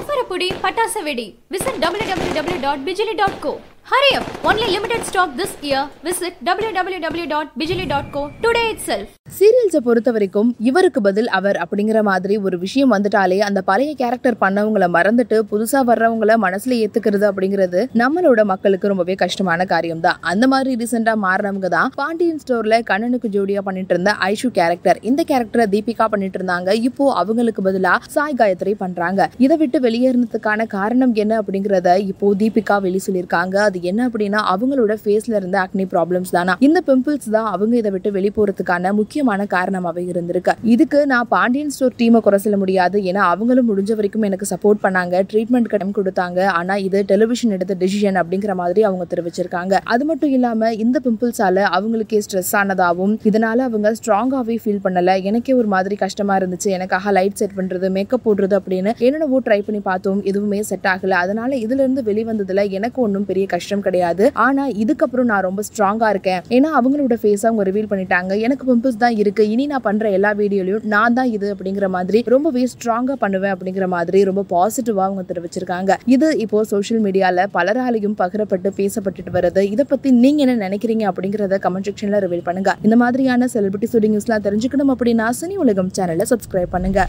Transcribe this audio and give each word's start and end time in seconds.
Farapudi 0.00 0.48
Patasa 0.62 1.00
Vedi. 1.04 1.36
Visit 1.50 1.74
www.bijili.co. 1.80 3.52
Hurry 3.90 4.12
up! 4.18 4.44
Only 4.44 4.68
limited 4.74 5.04
stock 5.04 5.36
this 5.36 5.52
year. 5.62 5.90
Visit 6.02 6.34
www.bijili.co 6.44 8.22
today 8.42 8.70
itself. 8.70 9.08
சீரியல்ஸை 9.36 9.80
பொறுத்த 9.84 10.10
வரைக்கும் 10.14 10.48
இவருக்கு 10.68 11.00
பதில் 11.06 11.28
அவர் 11.36 11.58
அப்படிங்கிற 11.64 11.98
மாதிரி 12.08 12.34
ஒரு 12.46 12.56
விஷயம் 12.64 12.90
வந்துட்டாலே 12.94 13.38
அந்த 13.46 13.60
பழைய 13.68 13.92
கேரக்டர் 14.00 14.36
பண்ணவங்கள 14.42 14.86
மறந்துட்டு 14.96 15.36
புதுசா 15.50 15.80
வர்றவங்கள 15.90 16.34
மனசுல 16.44 16.76
ஏத்துக்கிறது 16.84 17.24
அப்படிங்கிறது 17.30 17.80
நம்மளோட 18.00 18.40
மக்களுக்கு 18.50 18.90
ரொம்பவே 18.92 19.14
கஷ்டமான 19.22 19.66
காரியம் 19.72 20.02
தான் 20.06 20.18
அந்த 20.32 20.46
மாதிரி 20.52 20.72
ரீசெண்டா 20.80 21.14
மாறினவங்க 21.24 21.70
தான் 21.76 21.92
பாண்டியன் 22.00 22.40
ஸ்டோர்ல 22.42 22.80
கண்ணனுக்கு 22.90 23.30
ஜோடியா 23.36 23.62
பண்ணிட்டு 23.68 23.94
இருந்த 23.96 24.12
ஐஷு 24.30 24.50
கேரக்டர் 24.58 25.00
இந்த 25.10 25.24
கேரக்டரை 25.30 25.66
தீபிகா 25.74 26.06
பண்ணிட்டு 26.14 26.38
இருந்தாங்க. 26.40 26.68
இப்போ 26.88 27.06
அவங்களுக்கு 27.22 27.64
பதிலா 27.68 27.94
சாய் 28.16 28.38
காயத்ரி 28.40 28.74
பண்றாங்க. 28.82 29.30
இதை 29.44 29.58
விட்டு 29.62 29.80
வெளியேறினதுக்கான 29.86 30.66
காரணம் 30.76 31.14
என்ன 31.24 31.40
அப்படிங்கறத 31.42 31.96
இப்போ 32.10 32.34
தீபிகா 32.42 32.78
வெளி 32.86 33.02
சொல்லியிருக்காங்க. 33.06 33.56
அது 33.68 33.80
என்ன 33.92 34.10
அப்படின்னா 34.10 34.42
அவங்களோட 34.54 34.92
ஃபேஸ்ல 35.02 35.34
இருந்த 35.40 35.58
அக்னி 35.64 35.86
ப்ராப்ளம்ஸ் 35.96 36.36
தானா? 36.36 36.56
இந்த 36.68 36.78
பிம்பிள்ஸ் 36.90 37.28
தான் 37.38 37.50
அவங்க 37.54 37.76
இதை 37.82 37.92
விட்டு 37.96 38.12
வெளி 38.18 38.32
போறதுக்கான 38.38 38.94
முக்கியமான 39.22 39.46
காரணமாகவே 39.54 40.02
இருந்திருக்கு 40.12 40.52
இதுக்கு 40.74 40.98
நான் 41.10 41.26
பாண்டியன் 41.34 41.70
ஸ்டோர் 41.74 41.94
டீமை 41.98 42.20
குறை 42.20 42.38
சொல்ல 42.44 42.56
முடியாது. 42.62 42.96
ஏன்னா 43.00 43.22
அவங்களும் 43.32 43.66
முடிஞ்ச 43.68 43.90
வரைக்கும் 43.98 44.24
எனக்கு 44.28 44.46
சப்போர்ட் 44.52 44.80
பண்ணாங்க. 44.82 45.14
ட்ரீட்மெண்ட் 45.30 45.68
கடன் 45.72 45.92
கொடுத்தாங்க. 45.98 46.40
ஆனா 46.58 46.74
இது 46.86 46.98
டெலிவிஷன் 47.06 47.52
எடுத்த 47.56 47.74
டிசிஷன் 47.82 48.18
அப்படிங்கிற 48.22 48.54
மாதிரி 48.60 48.80
அவங்க 48.88 49.04
தெரிவிச்சிருக்காங்க. 49.12 49.74
அது 49.94 50.04
மட்டும் 50.04 50.32
இல்லாம 50.36 50.72
இந்த 50.84 51.00
பிம்பிள்ஸால 51.04 51.66
அவங்களுக்கே 51.78 52.20
ஸ்ட்ரெஸ் 52.26 52.52
ஆனதாகவும் 52.60 53.14
இதனால 53.30 53.60
அவங்க 53.68 53.92
ஸ்ட்ராங்காகவே 53.98 54.56
ஃபீல் 54.64 54.82
பண்ணல. 54.86 55.14
எனக்கே 55.30 55.54
ஒரு 55.60 55.70
மாதிரி 55.74 55.96
கஷ்டமா 56.04 56.36
இருந்துச்சு. 56.38 56.70
எனக்காக 56.78 57.14
லைட் 57.18 57.38
செட் 57.42 57.56
பண்றது 57.56 57.90
மேக்கப் 57.98 58.24
போடுறது 58.26 58.58
அப்படின்னு 58.60 58.92
என்னென்னவோ 59.06 59.40
ட்ரை 59.46 59.60
பண்ணி 59.68 59.82
பார்த்தோம். 59.90 60.22
எதுவுமே 60.32 60.60
செட் 60.72 60.88
ஆகல. 60.94 61.14
அதனால 61.24 61.50
இதுல 61.64 61.82
இருந்து 61.84 62.04
வெளிவந்ததுல 62.10 62.66
எனக்கு 62.78 63.00
ஒன்றும் 63.06 63.28
பெரிய 63.30 63.46
கஷ்டம் 63.54 63.86
கிடையாது. 63.88 64.24
ஆனா 64.48 64.64
இதுக்கப்புறம் 64.82 65.30
நான் 65.32 65.46
ரொம்ப 65.48 65.62
ஸ்ட்ராங்கா 65.70 66.10
இருக்கேன். 66.14 66.42
ஏன்னா 66.56 66.70
அவங்களோட 66.80 67.16
ஃபேஸ் 67.22 67.46
அவங்க 67.48 67.64
ரிவீல் 67.70 67.90
பண்ணிட்டாங்க. 67.92 68.32
எனக்கு 68.46 68.64
பிம்பிள்ஸ் 68.70 69.00
தான் 69.02 69.11
இருக்கு. 69.22 69.42
இனி 69.54 69.64
நான் 69.72 69.84
பண்ற 69.86 70.10
எல்லா 70.18 70.30
வீடியோலையும் 70.40 70.86
நான் 70.94 71.16
தான் 71.18 71.30
இது 71.36 71.48
அப்படிங்கிற 71.54 71.88
மாதிரி 71.96 72.20
ரொம்பவே 72.34 72.64
ஸ்ட்ராங்கா 72.72 73.16
பண்ணுவேன் 73.24 73.54
அப்படிங்கிற 73.56 73.88
மாதிரி 73.96 74.20
ரொம்ப 74.30 74.44
பாசிட்டிவா 74.54 75.04
அவங்க 75.08 75.24
தெரிவிச்சிருக்காங்க. 75.30 75.98
இது 76.14 76.30
இப்போ 76.44 76.64
சோஷியல் 76.72 77.02
மீடியால 77.06 77.46
பலராலையும் 77.56 78.16
பகிரப்பட்டு 78.22 78.70
பேசப்பட்டுட்டு 78.80 79.36
வருது. 79.38 79.64
இதை 79.74 79.86
பத்தி 79.92 80.10
நீங்க 80.24 80.42
என்ன 80.46 80.58
நினைக்கிறீங்க 80.66 81.06
அப்படிங்கறத 81.12 81.60
கமெண்ட் 81.66 81.88
செக்ஷன்ல 81.90 82.22
ரிவீல் 82.26 82.46
பண்ணுங்க. 82.48 82.72
இந்த 82.88 82.98
மாதிரியான 83.04 83.48
செலிபிரிட்டி 83.56 83.90
ஸ்டுடியோ 83.92 84.12
நியூஸ்லாம் 84.14 84.46
தெரிஞ்சுக்கணும் 84.48 84.94
அப்படின்னா 84.96 85.28
சினி 85.40 85.56
உலகம் 85.66 85.94
சேனலை 85.98 86.26
சப்ஸ்கிரைப் 86.34 86.74
பண்ணுங்க. 86.76 87.00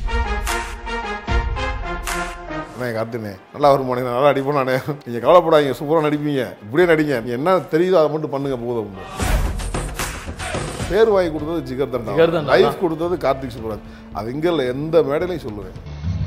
அண்ணே 2.83 3.31
நல்லா 3.53 3.69
வரும் 3.71 3.89
போனே 3.89 4.01
நல்லா 4.07 4.31
அடிப்போம் 4.31 4.57
நானே. 4.59 4.75
நீங்கள் 5.05 5.23
கவலைப்படாதீங்க 5.25 5.75
சூப்பராக 5.79 6.05
நடிப்பீங்க. 6.07 6.45
இப்படியே 6.65 6.87
நடிங்க. 6.91 7.21
என்ன 7.37 7.57
தெரியுதோ 7.73 7.99
அதை 8.01 8.09
மட்டும் 8.13 8.33
பண்ணுங்க 8.33 8.57
போதும். 8.65 8.91
பேர் 10.89 11.09
வாங்கி 11.09 11.31
கொடுத்தது 11.31 11.59
ஜிகர் 11.61 11.89
ஜிகர் 11.89 12.05
தான். 12.07 12.17
தண்டா. 12.33 12.51
லைஃப் 12.53 12.79
கொடுத்தது 12.79 13.15
கார்த்திக் 13.17 13.55
சுப்ராஜ் 13.55 13.85
அது 14.13 14.33
இங்கே 14.33 14.47
இல்லை 14.47 14.65
எந்த 14.67 15.03
மேடையிலையும் 15.03 15.45
சொல்லுவேன். 15.45 15.77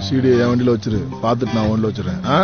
சீடியை 0.06 0.34
என் 0.38 0.48
வண்டியில் 0.48 0.74
வச்சிரு. 0.74 0.98
பார்த்துட்டு 1.22 1.54
நான் 1.54 1.68
வண்டியில் 1.68 1.90
வச்சிருக்கேன் 1.90 2.24
ஆ? 2.26 2.38